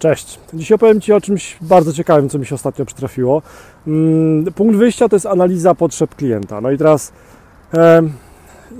[0.00, 0.40] Cześć.
[0.54, 3.42] Dzisiaj opowiem Ci o czymś bardzo ciekawym, co mi się ostatnio przytrafiło.
[3.86, 6.60] Mm, punkt wyjścia to jest analiza potrzeb klienta.
[6.60, 7.12] No i teraz,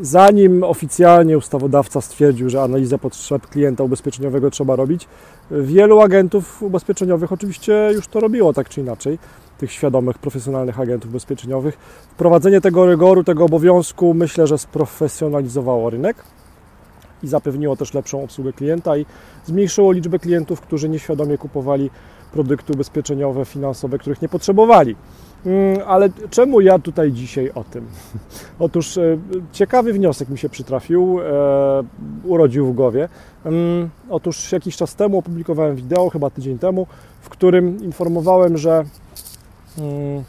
[0.01, 5.09] zanim oficjalnie ustawodawca stwierdził, że analizę potrzeb klienta ubezpieczeniowego trzeba robić,
[5.51, 9.19] wielu agentów ubezpieczeniowych oczywiście już to robiło tak czy inaczej,
[9.59, 11.79] tych świadomych, profesjonalnych agentów ubezpieczeniowych.
[12.11, 16.17] Wprowadzenie tego rygoru, tego obowiązku myślę, że sprofesjonalizowało rynek
[17.23, 19.07] i zapewniło też lepszą obsługę klienta i
[19.47, 21.91] zmniejszyło liczbę klientów, którzy nieświadomie kupowali
[22.33, 24.97] produkty ubezpieczeniowe, finansowe, których nie potrzebowali.
[25.47, 27.87] Mm, ale czemu ja tutaj dzisiaj o tym?
[28.59, 29.19] Otóż e,
[29.53, 31.83] ciekawy wniosek mi się przytrafił, e,
[32.25, 33.09] urodził w głowie.
[33.45, 36.87] Mm, otóż jakiś czas temu opublikowałem wideo, chyba tydzień temu,
[37.21, 38.85] w którym informowałem, że
[39.79, 40.25] mm,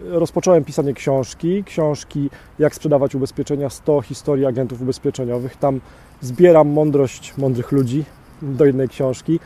[0.00, 5.56] rozpocząłem pisanie książki, książki jak sprzedawać ubezpieczenia, 100 historii agentów ubezpieczeniowych.
[5.56, 5.80] Tam
[6.20, 8.04] zbieram mądrość mądrych ludzi
[8.42, 9.40] do jednej książki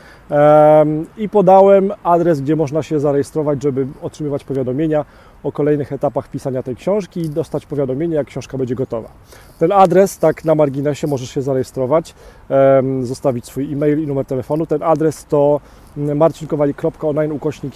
[1.17, 5.05] i podałem adres, gdzie można się zarejestrować, żeby otrzymywać powiadomienia
[5.43, 9.09] o kolejnych etapach pisania tej książki i dostać powiadomienie, jak książka będzie gotowa.
[9.59, 12.15] Ten adres, tak na marginesie, możesz się zarejestrować,
[13.01, 14.65] zostawić swój e-mail i numer telefonu.
[14.65, 15.61] Ten adres to
[15.97, 17.73] marcinkowali.online ukośnik.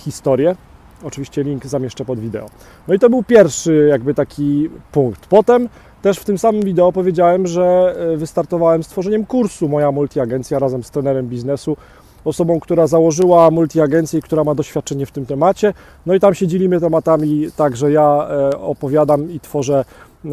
[1.04, 2.46] Oczywiście link zamieszczę pod wideo.
[2.88, 5.28] No i to był pierwszy jakby taki punkt.
[5.28, 5.70] Potem
[6.02, 10.84] też w tym samym wideo powiedziałem, że e, wystartowałem z tworzeniem kursu Moja Multiagencja razem
[10.84, 11.78] z trenerem biznesu,
[12.26, 15.74] osobą, która założyła multiagencję i która ma doświadczenie w tym temacie.
[16.06, 19.86] No i tam się dzielimy tematami, tak że ja e, opowiadam i tworzę
[20.26, 20.30] e,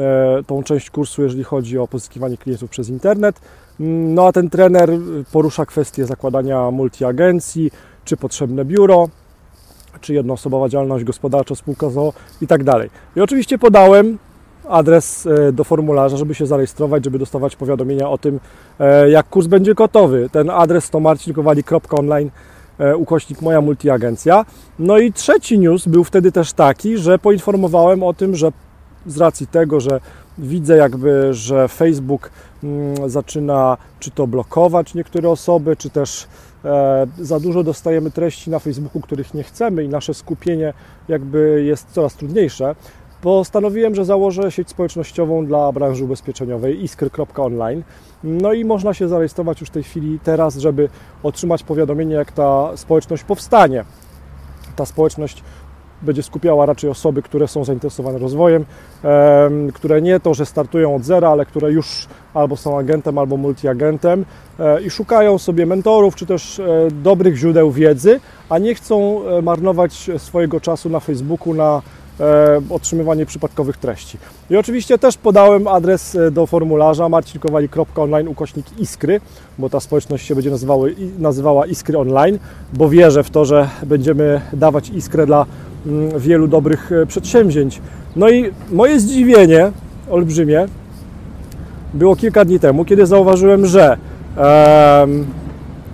[0.47, 3.41] tą część kursu, jeżeli chodzi o pozyskiwanie klientów przez internet.
[3.81, 4.91] Mm, no a ten trener
[5.33, 7.71] porusza kwestie zakładania multiagencji,
[8.05, 9.09] czy potrzebne biuro,
[10.01, 12.91] czy jednoosobowa działalność gospodarcza, spółka ZOO i tak dalej.
[13.17, 14.19] I oczywiście podałem
[14.69, 18.41] adres e, do formularza, żeby się zarejestrować, żeby dostawać powiadomienia o tym,
[18.81, 20.29] e, jak kurs będzie gotowy.
[20.33, 22.31] Ten adres to marcinkowali.online
[22.79, 24.45] e, ukośnik moja multiagencja.
[24.79, 28.53] No i trzeci news był wtedy też taki, że poinformowałem o tym, że
[29.07, 30.01] z racji tego, że
[30.41, 32.31] widzę jakby, że Facebook
[32.65, 36.27] mm, zaczyna czy to blokować niektóre osoby, czy też
[36.65, 40.73] E, za dużo dostajemy treści na Facebooku, których nie chcemy i nasze skupienie
[41.09, 42.75] jakby jest coraz trudniejsze,
[43.23, 47.83] postanowiłem, że założę sieć społecznościową dla branży ubezpieczeniowej iskry.online.
[48.25, 50.89] No i można się zarejestrować już w tej chwili teraz, żeby
[51.23, 53.85] otrzymać powiadomienie, jak ta społeczność powstanie.
[54.77, 55.43] Ta społeczność
[56.03, 58.65] będzie skupiała raczej osoby, które są zainteresowane rozwojem,
[59.75, 64.25] które nie to, że startują od zera, ale które już albo są agentem, albo multiagentem
[64.59, 69.43] e, i szukają sobie mentorów, czy też e, dobrych źródeł wiedzy, a nie chcą e,
[69.43, 71.83] marnować swojego czasu na Facebooku na
[72.71, 74.19] otrzymywanie przypadkowych treści.
[74.51, 79.21] I oczywiście też podałem adres do formularza marcinkowali.online ukośnik Iskry,
[79.59, 80.51] bo ta społeczność się będzie
[81.19, 82.39] nazywała, Iskry Online,
[82.73, 85.47] bo wierzę w to, że będziemy dawać Iskrę dla
[86.17, 87.81] wielu dobrych e, przedsięwzięć.
[88.17, 89.73] No i moje zdziwienie
[90.11, 90.67] olbrzymie
[91.95, 93.97] było kilka dni temu, kiedy zauważyłem, że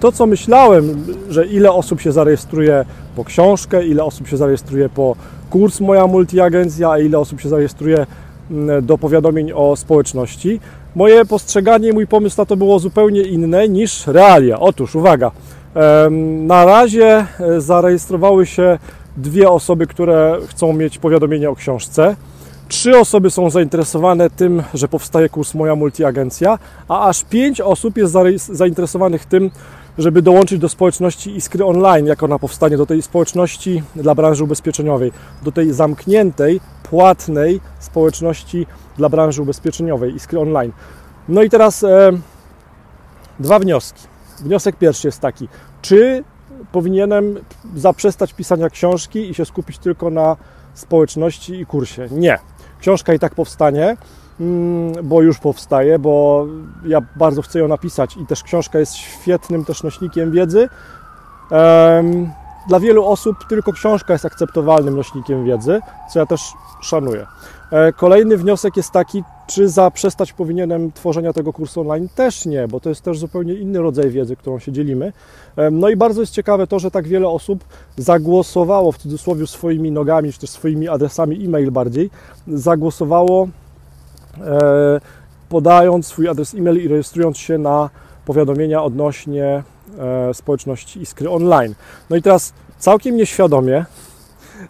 [0.01, 2.85] to, co myślałem, że ile osób się zarejestruje
[3.17, 5.17] po książkę, ile osób się zarejestruje po
[5.51, 8.07] kurs Moja Multiagencja, a ile osób się zarejestruje
[8.51, 10.61] mm, do powiadomień o społeczności,
[10.95, 14.61] moje postrzeganie, mój pomysł na to było zupełnie inne niż realia.
[14.61, 15.31] Otóż, uwaga,
[16.47, 18.79] na razie e, zarejestrowały się
[19.17, 22.17] dwie osoby, które chcą mieć powiadomienie o książce.
[22.69, 28.13] Trzy osoby są zainteresowane tym, że powstaje kurs Moja Multiagencja, a aż pięć osób jest
[28.53, 29.51] zainteresowanych tym,
[29.99, 35.13] żeby dołączyć do społeczności Iskry Online, jak ona powstanie, do tej społeczności dla branży ubezpieczeniowej,
[35.43, 38.67] do tej zamkniętej, płatnej społeczności
[38.97, 40.73] dla branży ubezpieczeniowej Iskry Online.
[41.29, 42.13] No i teraz e,
[43.41, 44.03] dwa wnioski.
[44.41, 45.49] Wniosek pierwszy jest taki,
[45.83, 46.25] czy
[46.73, 47.39] powinienem
[47.77, 50.37] zaprzestać pisania książki i się skupić tylko na
[50.75, 52.09] społeczności i kursie.
[52.11, 52.39] Nie.
[52.81, 53.97] Książka i tak powstanie,
[54.41, 56.47] mm, bo już powstaje, bo
[56.87, 60.69] ja bardzo chcę ją napisać i też książka jest świetnym też nośnikiem wiedzy.
[62.69, 65.81] Dla wielu osób tylko książka jest akceptowalnym nośnikiem wiedzy,
[66.13, 66.41] co ja też
[66.81, 67.27] szanuję.
[67.73, 72.09] E, kolejny wniosek jest taki, czy zaprzestać powinienem tworzenia tego kursu online?
[72.15, 75.13] Też nie, bo to jest też zupełnie inny rodzaj wiedzy, którą się dzielimy.
[75.57, 77.65] E, no i bardzo jest ciekawe to, że tak wiele osób
[77.97, 82.11] zagłosowało w cudzysłowie swoimi nogami, czy też swoimi adresami e-mail bardziej,
[82.49, 83.49] zagłosowało
[84.41, 85.01] e,
[85.49, 87.91] podając swój adres e-mail i rejestrując się na
[88.25, 89.63] powiadomienia odnośnie
[90.33, 91.75] społeczności Iskry Online.
[92.11, 93.85] No i teraz całkiem nieświadomie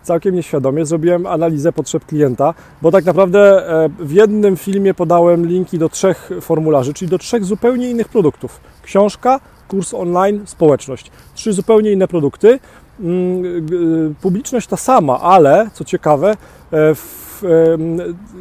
[0.02, 5.78] całkiem nieświadomie zrobiłem analizę potrzeb klienta, bo tak naprawdę e, w jednym filmie podałem linki
[5.78, 8.60] do trzech formularzy, czyli do trzech zupełnie innych produktów.
[8.82, 11.10] Książka, kurs online, społeczność.
[11.34, 12.58] Trzy zupełnie inne produkty.
[13.00, 17.42] Mm, publiczność ta sama, ale co ciekawe, e, w,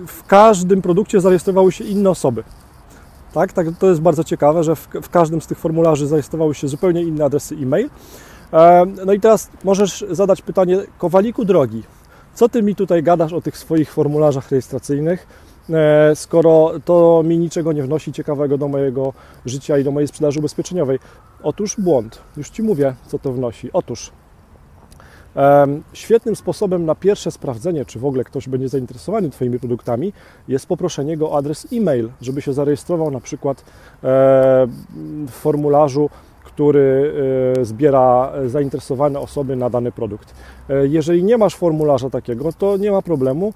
[0.07, 2.43] w każdym produkcie zarejestrowały się inne osoby.
[3.33, 6.67] Tak, tak, to jest bardzo ciekawe, że w, w każdym z tych formularzy zarejestrowały się
[6.67, 7.89] zupełnie inne adresy e-mail.
[8.55, 11.83] E, no i teraz możesz zadać pytanie, Kowaliku drogi,
[12.33, 15.27] co ty mi tutaj gadasz o tych swoich formularzach rejestracyjnych,
[15.69, 19.13] e, skoro to mi niczego nie wnosi ciekawego do mojego
[19.45, 20.99] życia i do mojej sprzedaży ubezpieczeniowej?
[21.43, 22.21] Otóż błąd.
[22.37, 23.69] Już ci mówię, co to wnosi.
[23.73, 24.11] Otóż
[25.93, 30.13] Świetnym sposobem na pierwsze sprawdzenie, czy w ogóle ktoś będzie zainteresowany Twoimi produktami,
[30.47, 33.65] jest poproszenie go o adres e-mail, żeby się zarejestrował na przykład
[35.27, 36.09] w formularzu,
[36.45, 37.13] który
[37.57, 40.33] e, zbiera zainteresowane osoby na dany produkt.
[40.69, 43.53] E, jeżeli nie masz formularza takiego, to nie ma problemu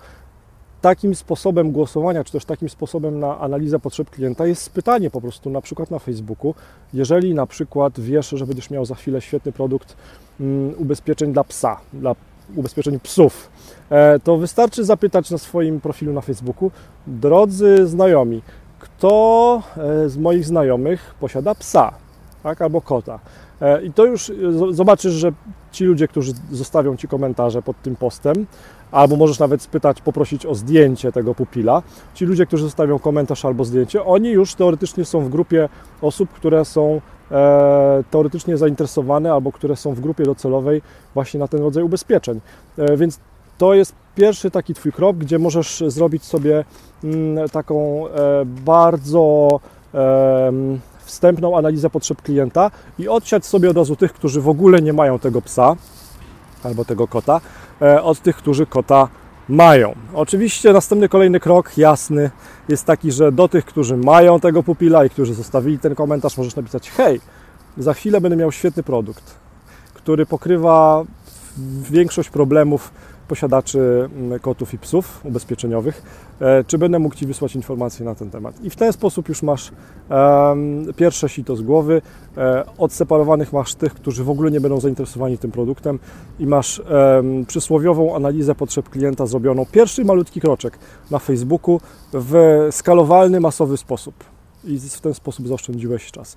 [0.81, 5.49] takim sposobem głosowania, czy też takim sposobem na analizę potrzeb klienta jest pytanie po prostu
[5.49, 6.55] na przykład na Facebooku.
[6.93, 9.95] Jeżeli na przykład wiesz, że będziesz miał za chwilę świetny produkt
[10.39, 12.15] um, ubezpieczeń dla psa, dla
[12.55, 13.49] ubezpieczeń psów,
[13.89, 16.71] e, to wystarczy zapytać na swoim profilu na Facebooku,
[17.07, 18.41] drodzy znajomi,
[18.79, 21.93] kto e, z moich znajomych posiada psa
[22.43, 23.19] tak, albo kota.
[23.61, 24.31] E, I to już
[24.71, 25.31] zobaczysz, że
[25.71, 28.45] ci ludzie, którzy zostawią Ci komentarze pod tym postem,
[28.91, 31.81] albo możesz nawet spytać, poprosić o zdjęcie tego pupila.
[32.13, 35.69] Ci ludzie, którzy zostawią komentarz albo zdjęcie, oni już teoretycznie są w grupie
[36.01, 37.01] osób, które są
[37.31, 40.81] e, teoretycznie zainteresowane albo które są w grupie docelowej
[41.13, 42.39] właśnie na ten rodzaj ubezpieczeń.
[42.77, 43.19] E, więc
[43.57, 46.65] to jest pierwszy taki Twój krok, gdzie możesz zrobić sobie
[47.03, 49.59] mm, taką e, bardzo
[51.09, 55.19] wstępną analizę potrzeb klienta i odsiać sobie od razu tych, którzy w ogóle nie mają
[55.19, 55.75] tego psa
[56.63, 57.41] albo tego kota,
[57.81, 59.07] e, od tych, którzy kota
[59.49, 59.95] mają.
[60.13, 62.31] Oczywiście następny kolejny krok, jasny,
[62.69, 66.55] jest taki, że do tych, którzy mają tego pupila i którzy zostawili ten komentarz, możesz
[66.55, 67.21] napisać: Hej,
[67.77, 69.35] za chwilę będę miał świetny produkt,
[69.93, 71.03] który pokrywa
[71.89, 72.91] większość problemów
[73.29, 76.03] posiadaczy mm, kotów i psów ubezpieczeniowych,
[76.39, 78.63] e, czy będę mógł Ci wysłać informacje na ten temat.
[78.63, 79.71] I w ten sposób już masz
[80.95, 82.01] pierwsze sito z głowy.
[82.37, 85.99] E, odseparowanych masz tych, którzy w ogóle nie będą zainteresowani tym produktem
[86.39, 86.81] i masz
[87.47, 89.65] przysłowiową analizę potrzeb klienta zrobioną.
[89.71, 90.79] Pierwszy malutki kroczek
[91.11, 91.81] na Facebooku
[92.13, 94.15] w skalowalny, masowy sposób.
[94.63, 96.35] I w ten sposób zaoszczędziłeś czas.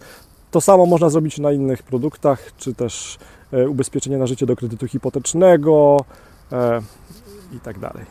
[0.53, 3.19] To samo można zrobić na innych produktach, czy też
[3.53, 5.97] e, ubezpieczenie na życie do kredytu hipotecznego,
[7.53, 8.05] i tak dalej.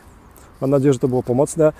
[0.60, 1.72] Mam nadzieję, że to było pomocne.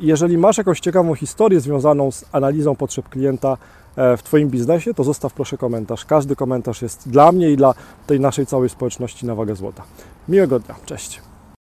[0.00, 3.56] Jeżeli masz jakąś ciekawą historię związaną z analizą potrzeb klienta
[3.96, 6.04] e, w Twoim biznesie, to zostaw proszę komentarz.
[6.04, 7.74] Każdy komentarz jest dla mnie i dla
[8.06, 9.82] tej naszej całej społeczności na wagę złota.
[10.28, 10.74] Miłego dnia.
[10.86, 11.25] Cześć.